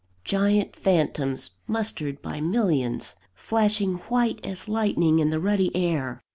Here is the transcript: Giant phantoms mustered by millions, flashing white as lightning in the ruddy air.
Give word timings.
Giant 0.23 0.75
phantoms 0.75 1.51
mustered 1.67 2.23
by 2.23 2.41
millions, 2.41 3.15
flashing 3.35 3.97
white 4.09 4.43
as 4.43 4.67
lightning 4.67 5.19
in 5.19 5.29
the 5.29 5.39
ruddy 5.39 5.69
air. 5.75 6.23